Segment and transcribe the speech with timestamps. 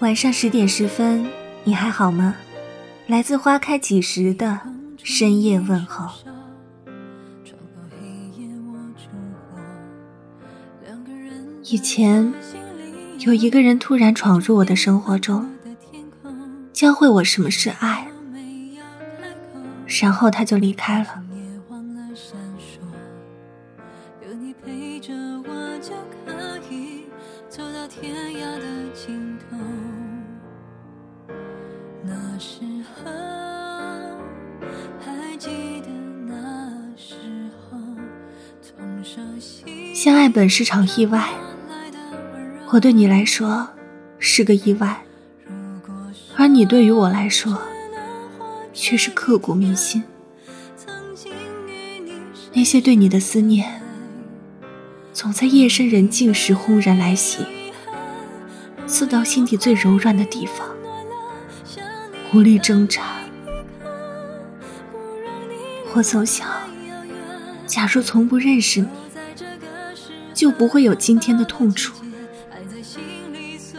[0.00, 1.26] 晚上十点十分，
[1.64, 2.36] 你还好吗？
[3.08, 4.60] 来自花开几时的
[5.02, 6.08] 深夜问候。
[11.64, 12.32] 以前
[13.18, 15.50] 有一个人突然闯入我的生活中，
[16.72, 18.06] 教会我什么是爱，
[20.00, 21.24] 然后他就离开了。
[39.94, 41.28] 相爱本是场意外，
[42.70, 43.68] 我对你来说
[44.18, 45.04] 是个意外，
[46.36, 47.60] 而你对于我来说
[48.72, 50.04] 却是刻骨铭心。
[52.52, 53.82] 那些对你的思念，
[55.12, 57.44] 总在夜深人静时轰然来袭，
[58.86, 60.68] 刺到心底最柔软的地方，
[62.32, 63.02] 无力挣扎。
[65.94, 66.48] 我总想，
[67.66, 68.88] 假如从不认识你。
[70.38, 71.92] 就不会有今天的痛楚。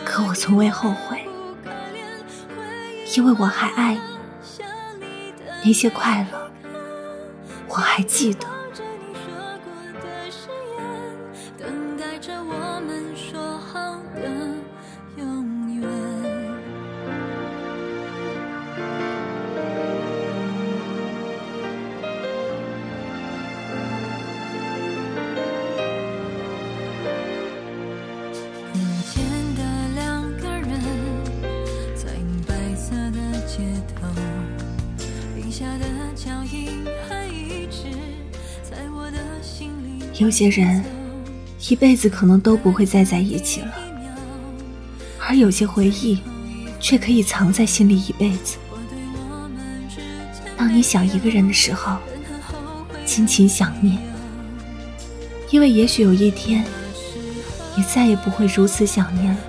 [0.03, 1.25] 可我从未后悔，
[3.15, 4.01] 因为我还爱你。
[5.63, 6.51] 那些快乐，
[7.69, 8.45] 我还记得。
[35.59, 37.91] 下的脚印还一直
[38.63, 40.81] 在我的心里有些人
[41.67, 43.73] 一辈子可能都不会再在一起了，
[45.19, 46.19] 而有些回忆
[46.79, 48.55] 却可以藏在心里一辈子。
[50.55, 51.97] 当你想一个人的时候，
[53.03, 53.97] 尽情想念，
[55.51, 56.63] 因为也许有一天，
[57.75, 59.39] 你再也不会如此想念了。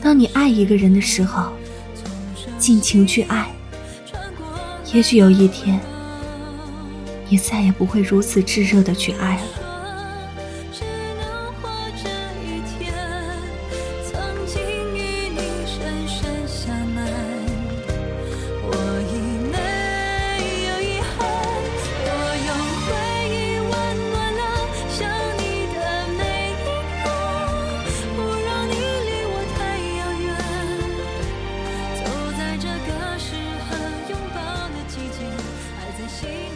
[0.00, 1.52] 当你爱一个人的时候，
[2.58, 3.50] 尽情去爱，
[4.92, 5.80] 也许有一天。
[7.32, 9.61] 你再也不会如此炙热的去爱了。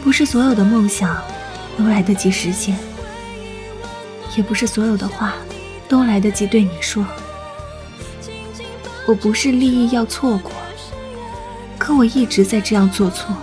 [0.07, 1.21] 不是所有的梦想
[1.77, 2.77] 都来得及实现，
[4.37, 5.33] 也不是所有的话
[5.89, 7.05] 都来得及对你说。
[9.05, 10.53] 我不是利益要错过，
[11.77, 13.35] 可我一直在这样做错，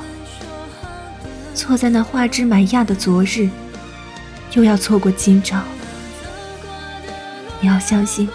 [1.55, 3.51] 错在那花枝满桠的昨日，
[4.55, 5.61] 又要错过今朝。
[7.61, 8.27] 你要相信，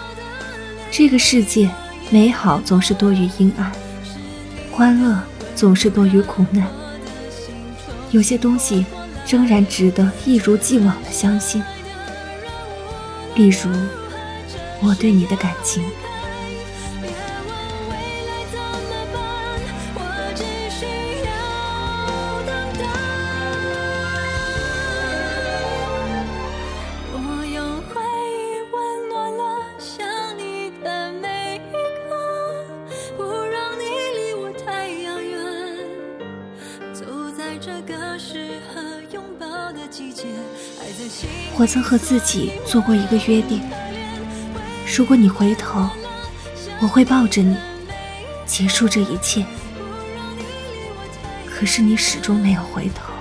[0.88, 1.68] 这个世界
[2.10, 3.72] 美好总是多于阴暗，
[4.70, 5.20] 欢乐
[5.56, 6.79] 总是多于苦难。
[8.10, 8.84] 有些东西
[9.28, 11.62] 仍然值得一如既往的相信，
[13.36, 13.70] 例如
[14.82, 15.82] 我对你的感情。
[41.56, 43.62] 我曾和自己做过一个约定：
[44.96, 45.88] 如果你回头，
[46.80, 47.56] 我会抱着你，
[48.46, 49.44] 结束这一切。
[51.46, 53.12] 可是你始终没有回头。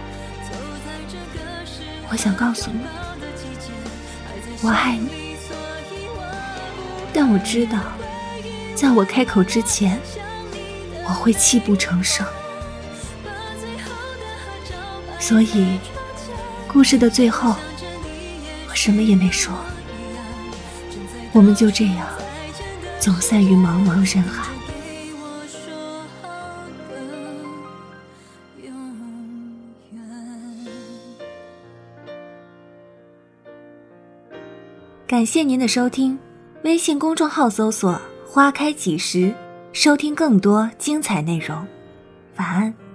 [2.09, 2.79] 我想告诉你，
[4.61, 5.35] 我爱你，
[7.13, 7.79] 但我知道，
[8.75, 9.99] 在我开口之前，
[11.03, 12.25] 我会泣不成声。
[15.29, 15.77] 所以，
[16.67, 17.55] 故事的最后。
[18.67, 19.53] 我什么也没说，
[21.33, 22.07] 我们就这样
[22.97, 24.49] 走散于茫茫人海。
[35.05, 36.17] 感谢您的收听，
[36.63, 39.31] 微信公众号搜索“花开几时”，
[39.73, 41.55] 收听更多精彩内容。
[42.37, 42.88] 晚安。